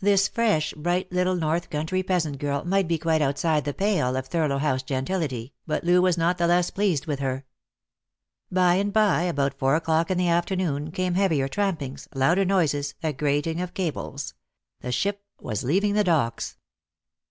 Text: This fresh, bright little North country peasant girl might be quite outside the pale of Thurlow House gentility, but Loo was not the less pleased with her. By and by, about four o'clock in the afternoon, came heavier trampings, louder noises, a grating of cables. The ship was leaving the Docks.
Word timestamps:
This 0.00 0.28
fresh, 0.28 0.74
bright 0.74 1.10
little 1.10 1.34
North 1.34 1.70
country 1.70 2.02
peasant 2.02 2.38
girl 2.38 2.66
might 2.66 2.86
be 2.86 2.98
quite 2.98 3.22
outside 3.22 3.64
the 3.64 3.72
pale 3.72 4.14
of 4.14 4.26
Thurlow 4.26 4.58
House 4.58 4.82
gentility, 4.82 5.54
but 5.66 5.84
Loo 5.84 6.02
was 6.02 6.18
not 6.18 6.36
the 6.36 6.46
less 6.46 6.68
pleased 6.68 7.06
with 7.06 7.20
her. 7.20 7.46
By 8.52 8.74
and 8.74 8.92
by, 8.92 9.22
about 9.22 9.58
four 9.58 9.74
o'clock 9.74 10.10
in 10.10 10.18
the 10.18 10.28
afternoon, 10.28 10.90
came 10.90 11.14
heavier 11.14 11.48
trampings, 11.48 12.08
louder 12.14 12.44
noises, 12.44 12.94
a 13.02 13.14
grating 13.14 13.62
of 13.62 13.72
cables. 13.72 14.34
The 14.82 14.92
ship 14.92 15.24
was 15.40 15.64
leaving 15.64 15.94
the 15.94 16.04
Docks. 16.04 16.58